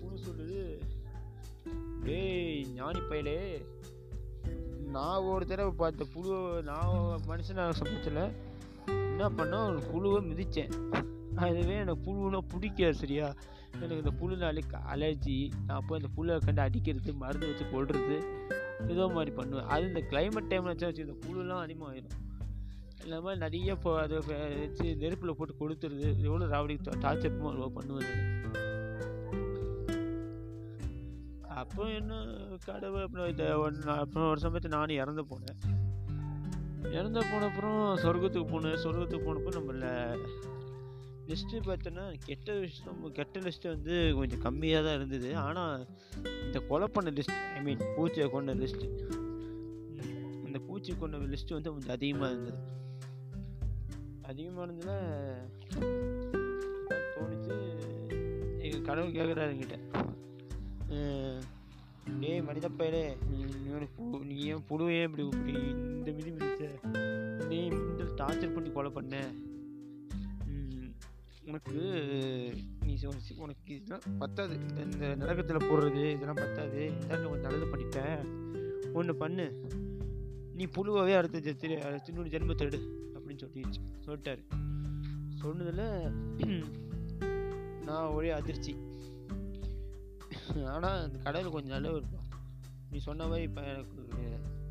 புழு 0.00 0.18
சொல்லுது 0.26 0.62
டேய் 2.04 2.66
ஞானி 2.74 3.00
பயலே 3.00 3.38
நான் 4.92 5.24
ஒரு 5.24 5.46
தடவை 5.46 5.72
பார்த்த 5.72 6.04
புழு 6.04 6.34
நான் 6.62 6.94
மனுஷனாக 7.28 7.70
சமயத்தில் 7.70 8.22
என்ன 9.10 9.28
பண்ணேன் 9.30 9.66
ஒரு 9.66 9.80
புழுவை 9.92 10.20
மிதித்தேன் 10.28 10.72
அதுவே 11.36 11.76
எனக்கு 11.76 12.02
புழுனா 12.06 12.38
பிடிக்காது 12.48 12.92
சரியா? 12.92 13.26
எனக்கு 13.74 14.02
இந்த 14.02 14.12
புழுனாலே 14.20 14.62
அலர்ஜி. 14.86 15.36
நான் 15.66 15.84
போய் 15.86 15.98
அந்த 16.00 16.10
புழுவை 16.16 16.38
கண்டு 16.44 16.60
அடிக்கிறது 16.60 17.12
மருந்து 17.14 17.46
வச்சு 17.46 17.70
கொள்வது 17.70 18.16
ஏதோ 18.88 19.08
மாதிரி 19.08 19.30
பண்ணுவேன். 19.30 19.66
அது 19.66 19.88
இந்த 19.88 20.00
கிளைமேட் 20.10 20.50
டைமில் 20.50 20.72
வச்சு 20.72 20.86
வச்சு 20.86 21.06
இந்த 21.06 21.16
புழுலாம் 21.24 21.62
அதிகமாகிடும் 21.64 22.18
இந்த 23.04 23.20
மாதிரி 23.20 23.40
நிறைய 23.40 23.72
இப்போ 23.72 24.00
அதை 24.00 24.18
வச்சு 24.26 24.96
நெருப்பில் 24.96 25.36
போட்டு 25.38 25.54
கொடுத்துருது 25.60 26.08
எவ்வளோ 26.24 26.46
ராவடி 26.46 26.74
டார்ச்சர் 27.00 27.38
அவ்வளோ 27.42 27.68
பண்ணுவேன் 27.68 28.10
அப்போ 31.62 31.82
என்ன 31.98 32.12
கடவுள் 32.66 33.04
அப்புறம் 33.06 33.30
இந்த 33.32 33.44
ஒன்று 33.64 33.90
அப்புறம் 34.02 34.28
ஒரு 34.32 34.40
சமயத்தில் 34.44 34.76
நானும் 34.76 35.00
இறந்து 35.02 35.22
போனேன். 35.30 35.58
இறந்து 36.98 37.20
போன 37.30 37.46
அப்புறம் 37.50 37.80
சொர்க்கத்துக்கு 38.04 38.48
போனேன். 38.54 38.80
சொர்க்கத்துக்கு 38.84 39.26
போனப்போ 39.26 39.52
நம்மள 39.58 39.88
லிஸ்ட்டு 41.30 41.60
பார்த்தோன்னா 41.66 42.04
கெட்ட 42.28 42.54
விஷயம் 42.62 43.02
கெட்ட 43.18 43.40
லிஸ்ட்டு 43.44 43.72
வந்து 43.74 43.94
கொஞ்சம் 44.18 44.42
கம்மியாக 44.46 44.84
தான் 44.86 44.96
இருந்தது. 44.98 45.28
ஆனால் 45.44 45.84
இந்த 46.46 46.60
கொலை 46.70 46.86
பண்ண 46.94 47.12
லிஸ்ட் 47.18 47.36
ஐ 47.56 47.60
மீன் 47.66 47.84
பூச்சியை 47.96 48.26
கொண்ட 48.34 48.54
லிஸ்ட்டு 48.62 48.88
அந்த 50.46 50.58
பூச்சி 50.68 50.92
கொண்ட 51.02 51.18
லிஸ்ட்டு 51.34 51.56
வந்து 51.58 51.72
கொஞ்சம் 51.74 51.94
அதிகமாக 51.96 52.32
இருந்தது. 52.32 52.60
அதிகமாக 54.30 54.66
இருந்ததில் 54.66 54.98
தோணுச்சு. 57.14 57.56
எங்கள் 58.64 58.86
கடவுள் 58.88 59.16
கேட்குறாரு 59.18 59.52
என்கிட்ட. 59.54 59.78
டேய் 62.60 63.16
நீ 63.30 63.44
நீ 64.24 64.34
ஏன் 64.44 64.64
புழுவே 64.68 65.02
இப்படி 65.02 65.24
இப்படி 65.24 65.52
இந்த 65.52 66.10
மிதி 66.10 66.30
மிதிச்ச? 66.30 66.64
நீ 67.46 67.64
இந்த 67.66 68.04
டார்ச்சர் 68.04 68.54
பண்ணி 68.54 68.70
கொலை 68.72 68.90
பண்ண? 68.90 69.32
உனக்கு 71.46 71.72
நீ 72.84 72.98
உனக்கு 73.36 73.74
இதெல்லாம் 73.74 74.18
பத்தாது. 74.18 74.54
இந்த 74.54 75.14
நரகத்தில் 75.14 75.56
போடுறது 75.56 76.10
இதெல்லாம் 76.10 76.34
பத்தாது. 76.34 76.92
இதெல்லாம் 77.02 77.30
கொஞ்சம் 77.30 77.50
நல்லது 77.50 77.66
பண்ணிட்டேன் 77.72 78.20
ஒன்று 78.92 79.16
பண்ணு. 79.16 79.64
நீ 80.54 80.64
புழுவாகவே 80.64 81.16
அடுத்த 81.16 81.38
ஜெத்திரி 81.38 81.80
அடுத்த 81.80 82.12
இன்னொரு 82.12 82.28
ஜென்மத்தை 82.28 82.60
எடு 82.60 82.80
அப்படின்னு 83.14 83.42
சொல்லிடுச்சு. 83.44 83.80
சொல்லிட்டாரு. 84.06 84.42
சொன்னதில் 85.34 86.74
நான் 87.84 88.10
ஒரே 88.10 88.30
அதிர்ச்சி. 88.30 88.76
ஆனால் 90.66 91.02
அந்த 91.02 91.18
கடையில் 91.18 91.50
கொஞ்சம் 91.50 91.72
நல்ல 91.72 91.90
ஒரு 91.92 92.04
நீ 92.92 92.98
சொன்ன 92.98 93.26
மாதிரி 93.26 93.42
இப்போ 93.42 93.60
எனக்கு 93.60 94.10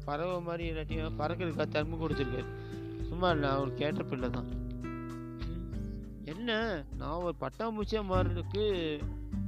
பறவை 0.06 0.42
மாதிரி 0.42 0.72
இல்லாட்டியும் 0.72 1.12
பறக்கிறதுக்காக 1.20 1.68
தன்மை 1.68 2.00
கொடுத்துருக்காரு 2.00 2.46
சும்மா 3.02 3.34
நான் 3.34 3.58
ஒரு 3.58 3.74
கேட்ட 3.74 4.04
பிள்ளை 4.04 4.30
தான். 4.30 4.46
என்ன? 6.24 6.84
நான் 6.98 7.22
ஒரு 7.22 7.36
பட்டாம்பூச்சியாக 7.42 8.06
மாறுறதுக்கு 8.06 9.00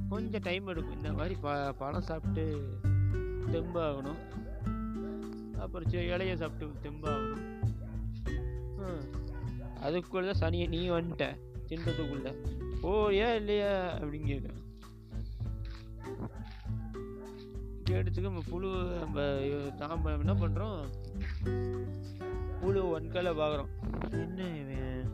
கொஞ்சம் 0.08 0.40
டைம் 0.42 0.66
எடுக்கும். 0.66 0.96
இந்த 0.96 1.12
மாதிரி 1.12 1.34
ப 1.40 1.72
பழம் 1.72 2.02
சாப்பிட்டு 2.02 2.68
தெம்பாகணும். 3.50 4.18
அப்புறம் 5.58 5.90
சி- 5.90 5.96
இலைய 5.96 6.34
சாப்பிட்டு 6.34 6.88
தெம்பாகணும். 6.88 7.60
ஆகணும் 8.78 9.78
அதுக்குள்ளே 9.80 10.30
தான் 10.30 10.50
சனியை 10.50 10.68
நீ 10.68 10.90
வந்துட்ட. 10.90 11.36
ஓ 12.80 13.08
போறியா 13.08 13.34
இல்லையா? 13.34 13.98
அப்படின்னு 13.98 14.26
கேட்குறேன் 14.26 14.63
கேட்டதுக்கு 17.94 18.20
நம்ம 18.20 18.40
புழு 18.48 18.68
நம்ம 19.00 19.20
நாம் 19.78 20.04
என்ன 20.04 20.34
பண்ணுறோம் 20.34 20.84
புழு 22.60 23.00
ஒன்கலை 23.00 23.32
பார்க்குறோம் 23.34 23.68
என்ன 24.10 24.42
இவன்? 24.42 25.10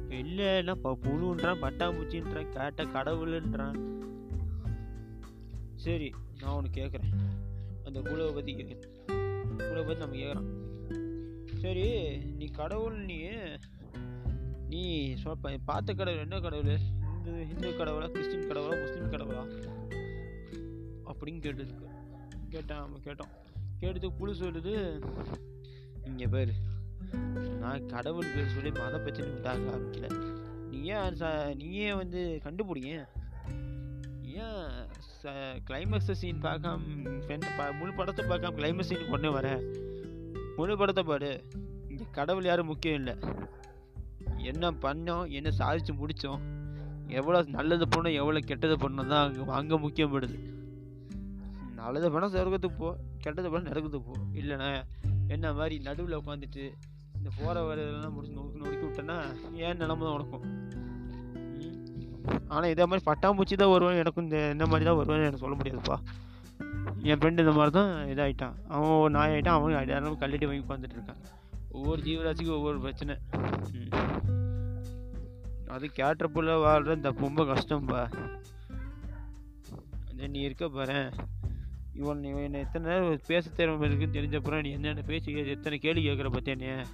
இல்லைன்னா 0.09 0.69
இப்போ 0.69 0.97
புழுன்றான் 1.01 1.61
பட்டாம்பூச்சின்றான் 1.61 2.49
கேட்ட 2.49 2.83
கடவுளுன்றான். 2.83 4.01
சரி 5.75 6.13
நான் 6.41 6.53
ஒன்று 6.53 6.83
கேட்குறேன் 6.83 7.13
அந்த 7.83 7.99
புழுவை 7.99 8.33
பற்றி 8.33 8.55
கேட்குறேன் 8.55 9.11
புழுவை 9.57 9.87
பற்றி 9.87 9.95
நம்ம 9.95 10.15
கேட்குறான் 10.15 10.49
சரி 11.57 12.17
நீ 12.17 12.45
கடவுள் 12.45 12.97
நீ 12.97 13.27
நீ 14.69 15.13
சொ- 15.13 15.57
பார்த்த 15.65 15.93
கடவுள் 15.93 16.21
என்ன 16.21 16.39
கடவுள்? 16.39 16.77
இந்து 17.25 17.43
ஹிந்து 17.49 17.69
கடவுளா 17.79 18.07
கிறிஸ்டின் 18.13 18.47
கடவுளா 18.47 18.77
முஸ்லீம் 18.79 19.11
கடவுளா 19.11 19.43
அப்படின்னு 21.09 21.39
கேட்டதுக்கு 21.43 21.85
கேட்டான் 22.53 22.81
நம்ம 22.85 22.97
கேட்டோம். 23.05 23.29
கேட்டதுக்கு 23.81 24.17
புழு 24.17 24.31
சொல்லுது 24.39 24.73
இங்கே 26.09 26.27
பேர். 26.33 26.51
நான் 27.61 27.85
கடவுள் 27.93 28.31
பேர் 28.33 28.51
சொல்லி 28.55 28.71
மத 28.79 28.99
பிரச்சனை 29.05 29.27
உண்டாக 29.35 29.69
ஆரம்பிக்கல. 29.73 30.09
நீ 30.71 30.79
ஏன் 30.95 31.15
நீ 31.19 31.61
நீயே 31.61 31.93
வந்து 32.01 32.23
கண்டுபிடிங்க? 32.45 32.91
ஏன் 34.45 34.67
ச 35.19 35.33
கிளைமேக்ஸ் 35.69 36.11
சீன் 36.23 36.43
பார்க்காம 36.47 37.05
ஃப்ரெண்ட் 37.25 37.47
பா 37.59 37.67
முழு 37.79 37.93
படத்தை 37.99 38.25
பார்க்காம 38.31 38.57
கிளைமேக்ஸ் 38.59 38.91
சீன் 38.93 39.13
கொண்டு 39.13 39.31
வர? 39.37 39.47
முழு 40.57 40.75
படத்தை 40.81 41.05
பாடு 41.11 41.31
இங்கே 41.91 42.07
கடவுள் 42.19 42.49
யாரும் 42.51 42.71
முக்கியம் 42.73 42.99
இல்லை. 43.01 43.15
என்ன 44.51 44.73
பண்ணோம் 44.85 45.25
என்ன 45.39 45.49
சாதிச்சு 45.61 45.95
முடித்தோம் 46.01 46.43
எவ்வளோ 47.19 47.39
நல்லது 47.55 47.85
பொண்ணு 47.93 48.09
எவ்வளோ 48.21 48.41
கெட்டது 48.49 48.75
பொண்ணு 48.83 49.05
தான் 49.11 49.23
அங்கே 49.25 49.45
அங்கே 49.59 49.77
முக்கியப்படுது 49.85 50.37
நல்லது 51.79 52.07
பணம் 52.11 52.33
சொர்க்கத்துக்கு 52.33 52.77
போ 52.81 52.89
கெட்டது 53.23 53.47
பணம் 53.53 53.67
நரகத்துக்கு 53.69 54.07
போ. 54.09 54.15
இல்லைண்ணா 54.39 54.67
என்ன 55.33 55.53
மாதிரி 55.53 55.75
நடுவில் 55.87 56.19
உட்காந்துட்டு 56.21 56.63
இந்த 57.17 57.29
போகிற 57.37 57.57
வரதெல்லாம் 57.67 58.13
முடிச்சு 58.15 58.37
நொறுக்கி 58.37 58.61
நொறுக்கி 58.61 58.85
விட்டேன்னா 58.87 59.17
ஏன் 59.65 59.79
நிலமை 59.81 60.03
தான் 60.05 60.15
உனக்கும்? 60.17 60.45
ஆனால் 62.53 62.71
இதே 62.73 62.85
மாதிரி 62.89 63.05
பட்டாம்பூச்சி 63.09 63.55
தான் 63.61 63.73
வருவேன் 63.73 64.01
எனக்கும் 64.01 64.25
இந்த 64.27 64.39
இந்த 64.55 64.65
மாதிரி 64.71 64.87
தான் 64.89 64.99
வருவேன்னு 64.99 65.27
எனக்கு 65.27 65.43
சொல்ல 65.43 65.55
முடியாதுப்பா. 65.59 65.97
என் 67.09 67.19
ஃப்ரெண்டு 67.19 67.43
இந்த 67.45 67.53
மாதிரி 67.59 67.73
தான் 67.79 67.91
இதாகிட்டான் 68.13 68.55
அவன் 68.75 68.99
ஒரு 69.03 69.13
நாய் 69.17 69.33
ஆகிட்டான் 69.35 69.57
அவன் 69.59 69.79
அடையாளம் 69.81 70.21
கல்லட்டி 70.23 70.47
வாங்கி 70.49 70.65
உட்காந்துட்டு 70.65 70.97
இருக்கான். 70.99 71.21
ஒவ்வொரு 71.77 72.01
ஜீவராசிக்கும் 72.07 72.57
ஒவ்வொரு 72.59 72.79
பிரச்சனை. 72.85 73.15
அது 75.73 75.87
கேட்டப்புள்ள 75.95 76.51
வாழ்ற 76.63 76.95
இந்த 76.95 77.11
ரொம்ப 77.19 77.43
கஷ்டம்பா. 77.43 78.01
அது 80.09 80.29
நீ 80.33 80.39
இருக்க 80.39 80.69
பாரு. 80.69 80.99
இவன் 81.93 82.19
நீ 82.19 82.29
எத்தனை 82.59 82.91
நேரம் 82.91 83.19
பேச 83.27 83.49
திறமை 83.49 83.87
இருக்குன்னு 83.89 84.19
தெரிஞ்சப்புறம் 84.19 84.61
நீ 84.61 84.69
என்னென்ன 84.71 85.01
பேசி 85.01 85.31
எத்தனை 85.55 85.77
கேள்வி 85.79 86.03
கேட்குற 86.07 86.29
பற்றியா 86.35 86.85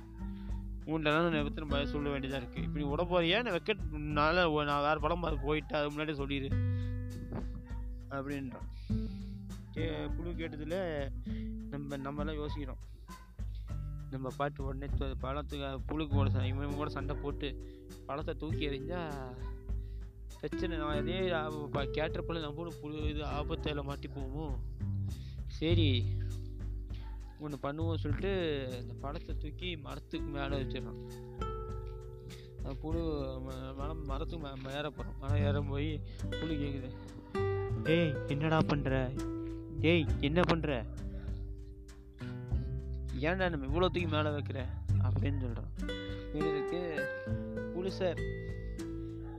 உண்டெல்லாம் 0.85 1.29
நான் 1.29 1.45
எத்தனை 1.45 1.69
பதில் 1.69 1.91
சொல்ல 1.93 2.09
வேண்டியதாக 2.09 2.45
இருக்குது 2.45 2.63
இப்படி 2.63 2.85
விட 2.85 3.03
போறியா? 3.03 3.37
நான் 3.43 3.55
வைக்கனால 3.55 4.65
நான் 4.65 4.81
வேறு 4.81 4.99
படம் 4.99 5.19
பார்த்து 5.19 5.45
போயிட்டு 5.45 5.75
அது 5.75 5.87
முன்னாடியே 5.87 6.17
சொல்லிடு 6.17 6.47
அப்படின்றான். 8.09 8.67
கே 9.71 9.89
புழு 10.15 10.29
கேட்டதில் 10.29 11.11
நம்ம 11.69 11.97
நம்மலாம் 11.97 12.35
யோசிக்கிறோம். 12.35 12.79
நம்ம 14.11 14.29
பாட்டு 14.37 14.63
உடனே 14.63 14.85
பழத்துக்கு 14.99 15.77
புழுக்கு 15.87 16.07
கூட 16.07 16.47
இவன் 16.47 16.79
கூட 16.79 16.89
சண்டை 16.89 17.15
போட்டு 17.21 17.49
பழத்தை 18.05 18.35
தூக்கி 18.35 18.69
எறிஞ்சா 18.69 19.01
பிரச்சனை. 20.41 20.77
நான் 20.77 20.97
அதே 20.97 21.17
கேட்டப்பல 21.95 22.39
நம்ம 22.39 22.67
புழு 22.81 23.09
இது 23.09 23.25
ஆபத்தில் 23.25 23.83
மாட்டி 23.83 24.07
போவோம் 24.07 24.55
சரி 25.47 25.89
ஒன்று 27.39 27.57
பண்ணுவோம் 27.63 27.95
சொல்லிட்டு 27.95 28.31
அந்த 28.79 28.93
பழத்தை 28.99 29.37
தூக்கி 29.37 29.75
மரத்துக்கு 29.77 30.29
மேலே 30.29 30.55
வச்சிடறான் 30.55 31.01
அந்த 32.57 32.73
புழு 32.81 33.01
மரம் 33.75 34.05
மரத்துக்கு 34.05 34.45
மே 34.45 34.61
மேலே 34.63 34.89
போகிறோம் 34.89 35.19
மரம் 35.19 35.43
ஏற 35.43 35.61
போய் 35.61 35.89
புழு 36.31 36.53
கேட்குது 36.55 36.89
டேய் 37.83 38.13
என்னடா 38.27 38.57
பண்ணுற 38.67 38.95
டேய் 39.79 40.05
என்ன 40.21 40.41
பண்ணுற 40.41 40.71
ஏன்டா 43.21 43.49
நம்ம 43.49 43.65
இவ்வளோ 43.65 43.87
தூக்கி 43.87 44.07
மேலே 44.07 44.29
வைக்கிற? 44.29 44.59
அப்படின்னு 45.03 45.39
சொல்கிறான் 45.39 45.71
இதுக்கு 46.33 46.79
புழு 47.89 48.01
சார். 48.01 48.19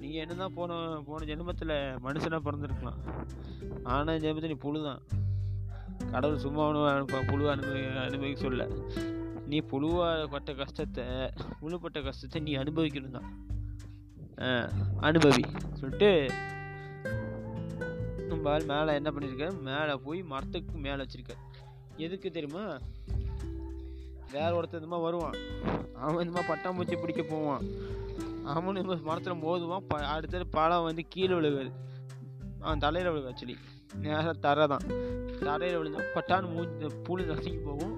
நீங்கள் 0.00 0.22
என்ன 0.22 0.34
தான் 0.40 0.54
போன 0.56 0.76
போன 1.08 1.26
ஜென்மத்தில் 1.28 1.72
மனுஷனாக 2.04 2.40
பிறந்திருக்கலாம். 2.46 2.98
ஆனால் 3.92 4.18
ஜென்மத்தில் 4.22 4.52
நீ 4.52 4.56
புழு 4.64 4.78
தான் 4.86 5.02
கடவுள் 6.12 6.42
சும்மா 6.44 6.62
ஒன்றும் 6.68 7.28
புழு 7.30 7.44
அனுபவி 7.52 7.82
அனுபவிக்க 8.06 8.46
சொல்ல. 8.46 8.66
நீ 9.50 9.58
புழுவாக 9.72 10.24
பட்ட 10.34 10.54
கஷ்டத்தை 10.62 11.04
புழுப்பட்ட 11.60 12.00
கஷ்டத்தை 12.08 12.40
நீ 12.46 12.54
அனுபவிக்கணும் 12.62 13.16
தான். 13.18 13.30
அனுபவி. 15.10 15.44
சொல்லிட்டு 15.80 16.10
நம்ம 18.32 18.58
மேலே 18.72 18.98
என்ன 19.00 19.12
பண்ணியிருக்க 19.14 19.48
மேலே 19.70 19.94
போய் 20.08 20.22
மரத்துக்கு 20.34 20.84
மேலே 20.88 21.00
வச்சிருக்க. 21.04 21.36
எதுக்கு 22.06 22.28
தெரியுமா? 22.38 22.66
வேற 24.34 24.50
ஒருத்தன் 24.58 24.80
இந்த 24.82 24.90
மாதிரி 24.92 25.06
வருவான். 25.08 25.38
அவன் 26.04 26.22
இந்த 26.24 26.34
மாதிரி 26.34 26.50
பட்டாம்பூச்சி 26.52 26.96
பிடிக்க 27.00 27.22
போவான். 27.32 27.64
அவனும் 28.54 29.02
மரத்தில் 29.08 29.42
மோதுவான். 29.44 29.86
ப 29.90 29.98
அடுத்தது 30.14 30.46
பழம் 30.56 30.86
வந்து 30.88 31.02
கீழே 31.14 31.34
விழுகாது. 31.38 31.72
அவன் 32.64 32.82
தலையில் 32.84 33.10
விழுகு 33.12 33.30
ஆக்சுவலி 33.30 33.56
நேராக 34.04 34.32
தரை 34.44 34.66
தான் 34.72 34.86
தரையில் 35.44 35.78
விழுந்தா 35.80 36.02
பட்டான்னு 36.14 36.48
மூஞ்சி 36.54 36.88
புழு 37.06 37.22
நசுக்கி 37.30 37.60
போகும். 37.68 37.94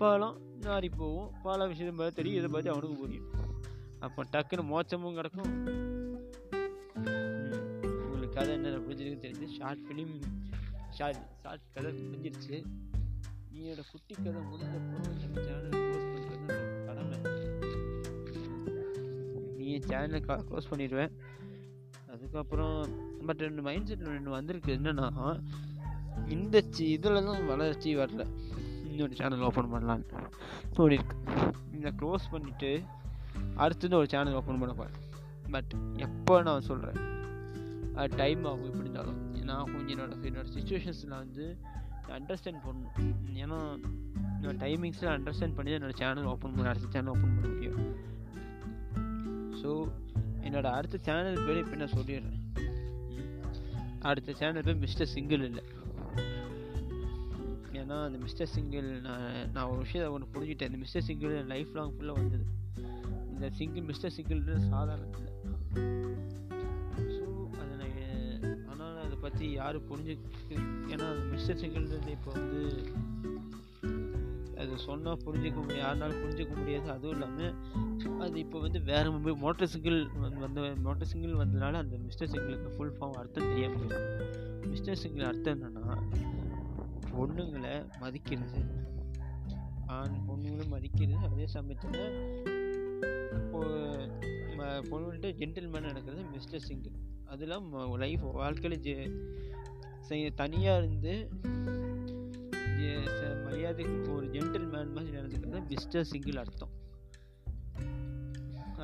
பழம் 0.00 0.38
நாரி 0.66 0.88
போகும். 0.96 1.30
பல 1.42 1.66
விஷயம் 1.70 1.98
பார்த்து 2.00 2.18
தெரியும். 2.18 2.38
இதை 2.40 2.50
பார்த்து 2.52 2.72
அவனுக்கு 2.74 3.00
புரியும். 3.02 3.30
அப்போ 4.06 4.22
டக்குன்னு 4.32 4.64
மோச்சமும் 4.72 5.16
கிடக்கும். 5.18 5.50
உங்களுக்கு 8.04 8.36
கதை 8.36 8.52
என்ன 8.56 8.76
புரிஞ்சிருக்கு 8.86 9.24
தெரிஞ்சு 9.26 9.48
ஷார்ட் 9.58 9.84
ஃபிலிம் 9.86 10.14
ஷார்ட் 10.98 11.22
ஷார்ட் 11.42 11.64
கதை 11.76 11.92
முடிஞ்சிருச்சு. 12.10 12.58
நீயோட 13.52 13.82
குட்டி 13.92 14.14
கதை 14.14 14.40
முடிஞ்ச 14.50 14.74
பொருள் 14.90 15.18
நம்ம 15.22 15.40
சேனல் 15.46 15.83
என் 19.74 19.88
சேனலை 19.90 20.20
க்ளோஸ் 20.48 20.70
பண்ணிடுவேன். 20.72 21.12
அதுக்கப்புறம் 22.14 22.78
பட் 23.28 23.44
ரெண்டு 23.46 23.62
மைண்ட் 23.68 23.88
செட் 23.90 24.04
ரெண்டு 24.16 24.30
வந்திருக்கு. 24.38 24.70
என்னென்னா 24.78 25.08
இந்த 26.34 26.56
சி 26.74 26.84
இதில் 26.96 27.24
தான் 27.28 27.46
வளர்ச்சி 27.52 27.90
வரல. 28.00 28.24
இன்னொரு 28.88 29.14
சேனல் 29.20 29.46
ஓப்பன் 29.48 29.72
பண்ணலான்னு 29.72 30.20
தோணிருக்கு. 30.76 31.16
இந்த 31.76 31.88
க்ளோஸ் 32.00 32.26
பண்ணிவிட்டு 32.34 32.70
அடுத்தது 33.64 33.96
ஒரு 34.00 34.08
சேனல் 34.12 34.38
ஓப்பன் 34.40 34.60
பண்ண 34.62 34.74
போகிறேன் 34.80 35.00
பட் 35.54 35.72
எப்போ 36.06 36.34
நான் 36.48 36.66
சொல்கிறேன் 36.68 37.00
அது 37.98 38.16
டைம் 38.22 38.44
ஆகும் 38.50 38.68
எப்படி 38.68 38.84
இருந்தாலும். 38.84 39.18
நான் 39.48 39.72
கொஞ்சம் 39.72 39.92
என்னோடய 39.94 40.28
என்னோடய 40.28 40.52
சுச்சுவேஷன்ஸில் 40.56 41.18
வந்து 41.22 41.44
அண்டர்ஸ்டாண்ட் 42.18 42.62
பண்ணணும். 42.66 42.94
ஏன்னா 43.42 43.58
என்னோடய 44.38 44.56
டைமிங்ஸில் 44.64 45.12
அண்டர்ஸ்டாண்ட் 45.16 45.56
பண்ணி 45.58 45.70
தான் 45.70 45.78
என்னோடய 45.80 45.98
சேனல் 46.02 46.30
ஓப்பன் 46.32 46.54
பண்ண 46.56 46.72
அடுத்த 46.72 46.88
சேனல் 46.96 47.12
ஓப்பன் 47.14 47.34
பண்ண 47.36 47.48
முடியும். 47.54 47.80
ஸோ 49.64 49.72
என்னோட 50.46 50.66
அடுத்த 50.78 50.96
சேனல் 51.06 51.44
பேர் 51.44 51.60
இப்போ 51.60 51.76
நான் 51.82 51.94
சொல்லிடுறேன். 51.96 52.40
அடுத்த 54.08 54.32
சேனல் 54.40 54.66
பேர் 54.66 54.82
மிஸ்டர் 54.82 55.10
சிங்கிள் 55.12 55.44
இல்லை. 55.48 55.62
ஏன்னா 57.80 57.96
அந்த 58.08 58.18
மிஸ்டர் 58.24 58.50
சிங்கிள் 58.56 58.88
நான் 59.06 59.24
நான் 59.54 59.68
ஒரு 59.70 59.80
விஷயத்தை 59.84 60.10
ஒன்று 60.16 60.32
புரிஞ்சுட்டேன் 60.34 60.70
இந்த 60.70 60.80
மிஸ்டர் 60.82 61.06
சிங்கிள் 61.08 61.34
லைஃப் 61.52 61.72
லாங் 61.78 61.94
ஃபுல்லாக 61.96 62.20
வந்தது. 62.20 62.44
இந்த 63.32 63.48
சிங்கிள் 63.60 63.86
மிஸ்டர் 63.90 64.14
சிங்கிள்னு 64.16 64.56
சாதாரண 64.72 65.08
இல்லை 65.18 65.32
ஸோ 67.16 67.24
அதை 67.62 67.72
நான் 67.80 67.96
ஆனால் 68.72 69.00
அதை 69.06 69.16
பற்றி 69.24 69.46
யாரும் 69.60 69.88
புரிஞ்சு 69.90 70.14
ஏன்னா 70.92 71.08
மிஸ்டர் 71.32 71.60
சிங்கிள்ன்றது 71.62 72.12
இப்போ 72.18 72.30
வந்து 72.38 72.60
அது 74.74 74.84
சொன்னால் 74.90 75.20
புரிஞ்சிக்க 75.24 75.58
முடியாது 75.64 75.82
யாருனாலும் 75.82 76.20
புரிஞ்சிக்க 76.22 76.52
முடியாது. 76.60 76.86
அதுவும் 76.94 77.14
இல்லாமல் 77.16 78.22
அது 78.24 78.36
இப்போ 78.42 78.58
வந்து 78.64 78.78
வேறு 78.88 79.08
மொபைல் 79.16 79.36
மோட்டர் 79.42 79.70
சைக்கிள் 79.72 79.98
வந்து 80.44 80.62
மோட்டர் 80.86 81.08
சிங்கிள் 81.10 81.34
வந்ததுனால 81.42 81.80
அந்த 81.82 81.96
மிஸ்டர் 82.06 82.30
சிங்கிளுக்கு 82.32 82.72
ஃபுல் 82.76 82.94
ஃபார்ம் 82.96 83.18
அர்த்தம் 83.20 83.50
தெரிய 83.50 83.66
போயிடும் 83.74 84.08
மிஸ்டர் 84.72 84.98
சைக்கிள் 85.02 85.28
அர்த்தம் 85.28 85.54
என்னென்னா 85.56 85.94
பொண்ணுங்களை 87.18 87.74
மதிக்கிறது. 88.02 88.62
ஆண் 89.98 90.18
பொண்ணுங்களும் 90.30 90.74
மதிக்கிறது. 90.74 91.22
அதே 91.30 91.46
சமயத்தில் 91.56 91.96
பொண்ணுகிட்ட 94.90 95.30
ஜென்டில்மேன் 95.42 95.88
நடக்கிறது 95.90 96.24
மிஸ்டர் 96.34 96.66
சிங்கிள். 96.68 96.98
அதெல்லாம் 97.34 97.68
லைஃப் 98.04 98.26
வாழ்க்கையில் 98.42 98.82
ஜெ 98.88 98.96
தனியாக 100.42 100.80
இருந்து 100.82 101.14
மரியாதைக்கு 103.44 104.14
ஒரு 104.16 104.26
ஜென்டில்மேன் 104.34 104.94
மாதிரி 104.96 105.16
நடந்துக்கிறது 105.16 105.68
மிஸ்டர் 105.72 106.08
சிங்கிள் 106.12 106.40
அர்த்தம். 106.42 106.72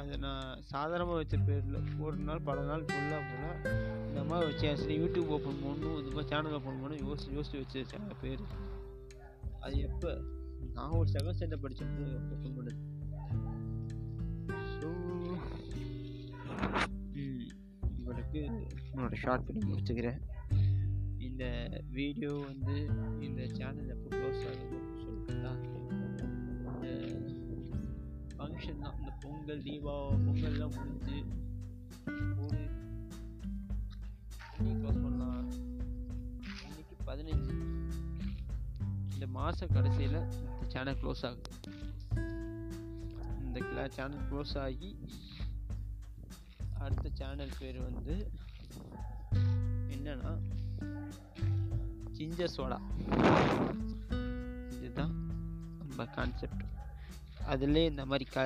அதை 0.00 0.16
நான் 0.24 0.60
சாதாரணமாக 0.72 1.16
வச்ச 1.20 1.36
பேரில் 1.46 1.78
ஒரு 2.04 2.16
நாள் 2.26 2.46
பல 2.48 2.62
நாள் 2.68 2.84
ஃபுல்லாக 2.90 3.22
ஃபுல்லாக 3.28 3.72
இந்த 4.08 4.20
மாதிரி 4.28 4.46
வச்சேன் 4.50 4.78
சரி 4.82 4.96
யூடியூப் 5.00 5.32
ஓப்பன் 5.36 5.60
பண்ணணும் 5.64 5.96
இந்த 6.00 6.10
மாதிரி 6.16 6.30
சேனல் 6.32 6.56
ஓப்பன் 6.58 6.78
பண்ணணும் 6.80 7.02
யோசிச்சு 7.06 7.34
யோசிச்சு 7.36 7.60
வச்சு 7.62 7.80
சேனல் 7.92 8.20
பேர். 8.22 8.44
அது 9.60 9.78
எப்போ? 9.88 10.12
நான் 10.76 10.96
ஒரு 10.98 11.08
செகண்ட் 11.14 11.36
ஸ்டாண்டர்ட் 11.38 11.64
படிச்சப்போ 11.64 12.06
ஓப்பன் 12.34 12.56
பண்ணது. 12.58 12.78
ஸோ 14.76 14.88
உங்களுக்கு 17.96 18.40
என்னோட 18.92 19.14
ஷார்ட் 19.24 19.46
பண்ணி 19.48 19.62
முடிச்சுக்கிறேன் 19.70 20.20
இந்த 21.28 21.44
வீடியோ 21.92 22.32
வந்து 22.48 22.74
இந்த 23.20 23.46
சேனல் 23.46 23.88
எப்போ 23.88 24.08
க்ளோஸ் 24.16 24.42
ஆகுதுன்னு 24.48 25.00
சொல்லிட்டுங்களா 25.04 25.52
இந்த 26.72 26.88
ஃபங்க்ஷன் 28.36 28.82
தான் 28.82 28.98
இந்த 28.98 29.12
பொங்கல் 29.20 29.62
தீபா 29.62 29.94
பொங்கல்லாம் 30.26 30.74
முடிஞ்சு 30.76 31.18
ஒரு 32.44 32.60
இன்னைக்கு 34.58 34.80
க்ளோஸ் 34.82 35.02
பண்ணலாம். 35.02 35.50
இன்னைக்கு 36.66 36.96
பதினஞ்சு. 37.06 37.54
இந்த 39.14 39.26
மாத 39.26 39.66
கடைசியில் 39.66 40.20
இந்த 40.42 40.64
சேனல் 40.66 40.98
க்ளோஸ் 41.02 41.24
ஆகுது. 41.26 41.50
இந்த 43.44 43.58
கிளா 43.60 43.88
சேனல் 43.88 44.26
க்ளோஸ் 44.30 44.58
ஆகி 44.58 44.90
அடுத்த 46.78 47.10
சேனல் 47.12 47.58
பேர் 47.58 47.78
வந்து 47.80 48.14
என்னன்னா 49.94 50.32
ஜிஞ்சர் 52.20 52.54
சோடா 52.56 52.78
இதுதான் 54.76 55.12
நம்ம 55.80 56.06
கான்செப்ட் 56.16 56.64
அதிலே 57.46 57.84
இந்த 57.86 58.02
மாதிரி 58.04 58.24
க 58.30 58.40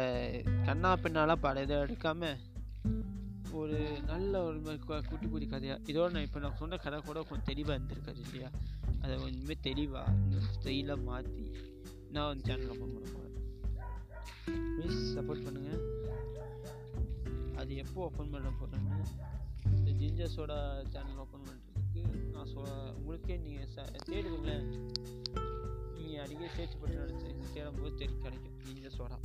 கண்ணா 0.66 0.90
பின்னாலாம் 0.96 1.40
பல 1.40 1.62
இதை 1.62 1.76
எடுக்காமல் 1.76 2.37
ஒரு 3.52 3.78
நல்ல 4.06 4.32
ஒரு 4.44 4.58
மாதிரி 4.60 4.80
குட்டி 5.08 5.26
குட்டி 5.26 5.46
கதையாக 5.46 5.84
இதோட 5.87 6.08
நான் 6.12 6.22
இப்போ 6.22 6.40
நான் 6.40 6.58
சொன்ன 6.58 6.76
கதை 6.76 6.98
கூட 7.00 7.18
கொஞ்சம் 7.22 7.50
தெளிவாக 7.50 7.76
இருந்திருக்காது 7.76 8.22
இல்லையா 8.26 8.48
அதை 9.02 9.14
கொஞ்சமே 9.16 9.56
தெளிவாக 9.60 10.14
இந்த 10.20 10.38
ஸ்டைலாக 10.48 11.04
மாற்றி 11.04 11.44
நான் 12.12 12.30
வந்து 12.30 12.46
சேனல் 12.48 12.72
ஓப்பன் 12.74 12.94
பண்ண 12.94 13.06
போகிறேன் 13.10 13.30
ப்ளீஸ் 14.76 15.04
சப்போர்ட் 15.14 15.44
பண்ணுங்கள் 15.46 15.82
அது 17.56 17.74
எப்போ 17.76 18.00
ஓப்பன் 18.08 18.32
பண்ண 18.34 18.50
போகிறேன்னு 18.60 19.04
இந்த 19.74 19.90
ஜிஞ்சர் 20.00 20.34
சோடா 20.34 20.58
சேனல் 20.92 21.22
ஓப்பன் 21.24 21.46
பண்ணுறதுக்கு 21.46 21.63
நான் 21.96 22.16
நான் 22.35 22.48
சொ 22.52 22.61
உங்களுக்கே 22.98 23.37
நீங்கள் 23.44 23.70
ச 23.74 23.85
தேடுவீங்களேன் 24.11 24.66
நீங்கள் 25.96 26.22
அடிக்கடி 26.24 26.50
சேர்ச் 26.57 26.80
பண்ணி 26.80 26.96
நினச்சி 27.00 27.30
தேடும்போது 27.57 27.94
தெரி 28.00 28.14
கிடைக்கும். 28.24 28.57
நீங்கள் 28.66 28.94
சோடா 28.96 29.16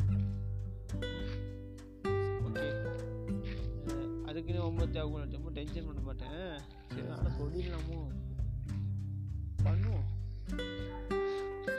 ஓகே. 2.47 2.67
அதுக்குன்னு 4.29 4.61
ரொம்ப 4.67 4.85
தேவை 4.95 5.21
ரொம்ப 5.35 5.49
டென்ஷன் 5.57 5.87
பண்ண 5.89 6.01
மாட்டேன். 6.07 6.39
சரி 6.93 7.07
ஆனால் 7.15 7.37
சொல்லிடலாமோ? 7.39 7.99
பண்ணுவோம். 9.65 10.07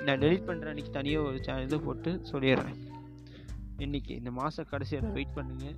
நான் 0.07 0.21
டெலிட் 0.23 0.49
பண்ணுற 0.49 0.71
அன்றைக்கி 0.73 0.93
தனியாக 0.99 1.27
ஒரு 1.29 1.39
சேனல் 1.45 1.67
இது 1.69 1.81
போட்டு 1.81 2.11
சொல்லிடுறேன். 2.33 2.79
இன்னைக்கு 3.85 4.13
இந்த 4.21 4.31
மாத 4.39 4.65
கடைசியில் 4.71 5.13
வெயிட் 5.17 5.37
பண்ணுங்கள் 5.37 5.77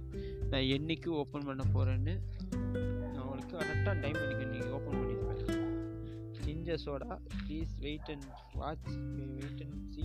நான் 0.51 0.69
என்னைக்கு 0.77 1.09
ஓப்பன் 1.21 1.47
பண்ண 1.49 1.63
போகிறேன்னு 1.75 2.15
நான் 3.13 3.25
உங்களுக்கு 3.25 3.55
கரெக்டாக 3.61 3.95
டைம் 4.05 4.19
பண்ணிக்கணும் 4.21 4.52
ginger 6.65 6.83
soda 6.83 7.15
please 7.39 7.71
wait 7.85 8.09
and 8.13 8.27
watch 8.59 8.91
wait 9.39 9.63
and 9.65 9.79
see 9.95 10.05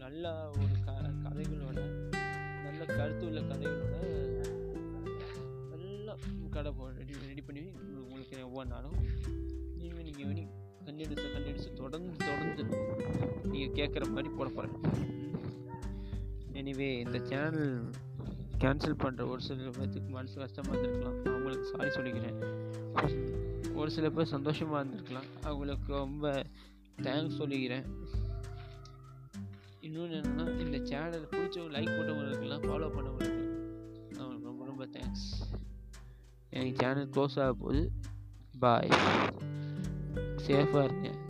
நல்ல 0.00 0.32
ஒரு 0.60 0.76
க 0.86 0.94
கதைகளோட 1.24 1.76
நல்ல 2.64 2.80
கருத்து 2.96 3.24
உள்ள 3.28 3.40
கதைகளோட 3.50 3.98
நல்லா 5.82 6.14
கடை 6.56 6.72
போ 6.78 6.88
ரெடி 6.96 7.14
ரெடி 7.28 7.44
பண்ணி 7.48 7.62
உங்களுக்கு 8.00 8.40
ஒவ்வொரு 8.48 8.68
நாளும் 8.72 8.96
நீங்கள் 9.78 10.04
நீங்கள் 10.08 10.28
வேணி 10.30 10.44
கண்டிடுச்சு 10.88 11.70
தொடர்ந்து 11.82 12.10
தொடர்ந்து 12.26 12.64
நீங்கள் 13.52 13.76
கேட்குற 13.78 14.10
மாதிரி 14.16 14.32
போட 14.40 14.50
போகிறேன் 14.58 14.76
எனிவே 16.62 16.90
இந்த 17.04 17.20
சேனல் 17.30 17.72
கேன்சல் 18.64 19.00
பண்ணுற 19.04 19.30
ஒரு 19.34 19.42
சில 19.48 19.70
பேர்த்துக்கு 19.78 20.10
மனசு 20.18 20.36
கஷ்டமாக 20.44 20.76
இருந்திருக்கலாம். 20.76 21.18
அவங்களுக்கு 21.34 21.72
சாரி 21.72 21.90
சொல்லிக்கிறேன். 21.96 22.38
ஒரு 23.74 23.90
சில 23.90 24.10
பேர் 24.10 24.34
சந்தோஷமாக 24.34 24.82
இருந்திருக்கலாம். 24.84 25.28
அவங்களுக்கு 25.42 25.92
ரொம்ப 25.92 26.44
தேங்க்ஸ் 27.02 27.38
சொல்லிக்கிறேன். 27.38 27.86
இன்னொன்று 29.80 30.20
என்னென்னா 30.20 30.60
இந்த 30.60 30.78
சேனல் 30.84 31.28
பிடிச்சவங்க 31.30 31.74
லைக் 31.76 31.94
பண்ணவங்களுக்குலாம் 31.96 32.64
ஃபாலோ 32.66 32.88
பண்ணவங்களுக்கு 32.96 33.42
அவங்களுக்கு 34.16 34.50
ரொம்ப 34.50 34.64
ரொம்ப 34.64 34.86
தேங்க்ஸ் 34.86 35.26
என் 36.50 36.74
சேனல் 36.74 37.08
க்ளோஸ் 37.08 37.40
ஆக 37.44 37.52
போகுது. 37.52 37.90
பாய் 38.58 38.88
சேஃபாக 40.46 40.84
இருங்க. 40.84 41.23